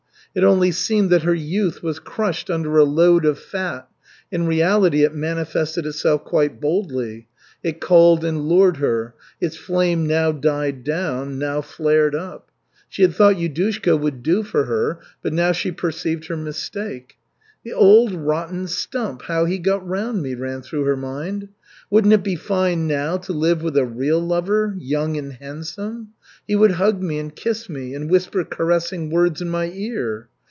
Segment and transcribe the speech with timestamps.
[0.33, 3.89] It only seemed that her youth was crushed under a load of fat,
[4.31, 7.27] in reality it manifested itself quite boldly.
[7.63, 12.49] It called and lured her; its flame now died down, now flared up.
[12.87, 17.17] She had thought Yudushka would do for her, but now she perceived her mistake.
[17.65, 21.49] "The old, rotten stump, how he got round me!" ran through her mind.
[21.91, 26.07] "Wouldn't it be fine now to live with a real lover, young and handsome?
[26.47, 30.27] He would hug me and kiss me and whisper caressing words in my ear.